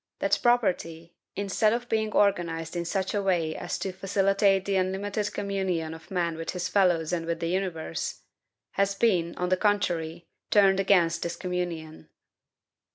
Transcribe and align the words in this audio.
that 0.17 0.39
property, 0.41 1.13
instead 1.35 1.73
of 1.73 1.87
being 1.87 2.11
organized 2.13 2.75
in 2.75 2.83
such 2.85 3.13
a 3.13 3.21
way 3.21 3.55
as 3.55 3.77
to 3.77 3.91
facilitate 3.91 4.65
the 4.65 4.75
unlimited 4.75 5.31
communion 5.31 5.93
of 5.93 6.09
man 6.09 6.35
with 6.37 6.49
his 6.53 6.67
fellows 6.67 7.13
and 7.13 7.27
with 7.27 7.39
the 7.39 7.45
universe, 7.49 8.23
has 8.71 8.95
been, 8.95 9.35
on 9.35 9.49
the 9.49 9.55
contrary, 9.57 10.25
turned 10.49 10.79
against 10.79 11.21
this 11.21 11.35
communion." 11.35 12.09